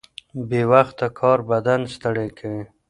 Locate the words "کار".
1.19-1.39